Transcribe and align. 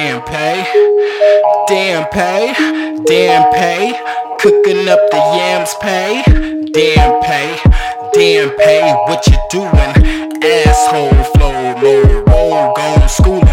damn 0.00 0.22
pay, 0.22 0.64
damn 1.68 2.08
pay, 2.08 2.54
damn 3.04 3.52
pay. 3.52 3.92
Cooking 4.38 4.88
up 4.88 4.98
the 5.10 5.18
yams 5.36 5.74
pay, 5.82 6.22
damn 6.72 7.20
pay, 7.20 7.54
damn 8.14 8.48
pay. 8.56 8.80
What 9.04 9.26
you 9.26 9.36
doing? 9.50 9.92
Asshole 10.42 11.12
flow, 11.34 11.52
low 11.82 12.24
roll, 12.24 12.72
gone 12.74 13.08
schooling. 13.10 13.44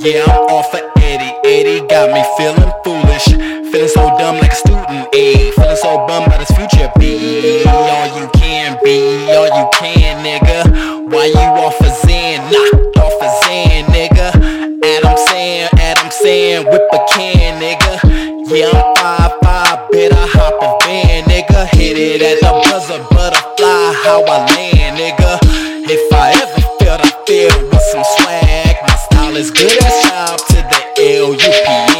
Yeah, 0.00 0.24
I'm 0.24 0.48
off 0.48 0.72
of 0.72 0.80
Eddie. 0.96 1.36
Eddie 1.44 1.86
got 1.86 2.08
me 2.08 2.24
feeling 2.38 2.72
foolish, 2.82 3.26
feeling 3.70 3.88
so 3.88 4.16
dumb 4.16 4.36
like 4.38 4.52
a 4.52 4.54
student. 4.54 5.12
Ayy, 5.12 5.52
feeling 5.52 5.76
so 5.76 6.06
bummed 6.06 6.28
about 6.28 6.40
his 6.40 6.56
future. 6.56 6.90
Be 6.98 7.64
all 7.68 8.18
you 8.18 8.30
can 8.32 8.78
be, 8.82 9.30
all 9.30 9.44
you 9.44 9.68
can, 9.74 10.24
nigga. 10.24 11.12
Why 11.12 11.26
you 11.26 11.36
off 11.36 11.78
a 11.82 12.06
Zen? 12.06 12.50
Knocked 12.50 12.91
five, 19.52 19.90
better 19.90 20.26
hop 20.34 20.56
a 20.64 20.68
van, 20.84 21.24
nigga. 21.24 21.68
Hit 21.76 21.96
it 21.98 22.22
at 22.22 22.40
the 22.40 22.52
buzzer, 22.64 23.02
butterfly, 23.12 23.92
how 24.04 24.24
I 24.24 24.38
land, 24.54 24.96
nigga. 24.96 25.32
If 25.94 26.12
I 26.12 26.32
ever 26.42 26.60
felt 26.78 27.00
I 27.04 27.10
feel 27.26 27.52
with 27.68 27.84
some 27.92 28.04
swag, 28.16 28.76
my 28.86 28.96
style 29.06 29.36
is 29.36 29.50
good 29.50 29.76
as 29.84 29.96
job 30.08 30.38
to 30.52 30.58
the 30.72 30.80
L-U-P-N. 31.20 31.91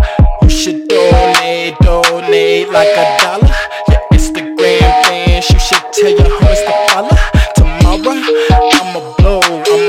You 0.42 0.48
should 0.48 0.88
donate, 0.88 1.74
donate 1.80 2.68
like 2.70 2.88
a 2.88 3.16
dollar. 3.20 3.48
Your 3.88 4.00
Instagram 4.12 4.80
fans, 5.04 5.50
you 5.50 5.58
should 5.58 5.82
tell 5.92 6.10
your 6.10 6.28
homies 6.40 6.64
to 6.64 6.72
follow. 6.88 7.16
Tomorrow, 7.54 8.14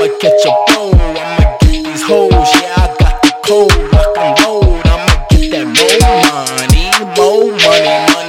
I'ma 0.04 0.18
catch 0.18 0.44
a 0.44 0.52
blow, 0.66 0.90
I'ma 0.92 1.56
get 1.62 1.82
these 1.82 2.02
hoes. 2.02 2.30
Yeah, 2.30 2.76
I 2.76 2.94
got 3.00 3.22
the 3.22 3.32
code, 3.42 3.72
rock 3.90 4.18
and 4.18 4.36
roll. 4.44 4.76
I'ma 4.84 5.08
get 5.30 5.48
that 5.52 5.64
more 5.64 5.96
money, 6.28 6.92
more 7.16 7.48
money, 7.64 7.96
money, 8.12 8.23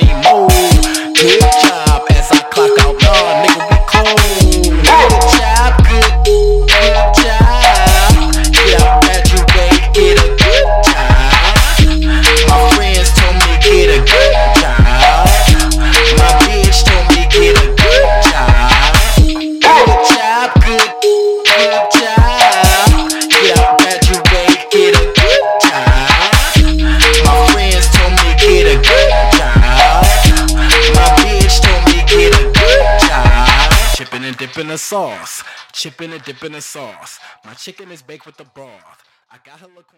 and 34.26 34.38
dipping 34.38 34.68
the 34.68 34.78
sauce. 34.78 35.44
Chipping 35.72 36.12
and 36.12 36.24
dipping 36.24 36.54
the 36.54 36.62
sauce. 36.62 37.20
My 37.44 37.54
chicken 37.54 37.92
is 37.92 38.02
baked 38.02 38.26
with 38.26 38.38
the 38.38 38.46
broth. 38.46 39.04
I 39.32 39.38
got 39.46 39.62
look. 39.76 39.94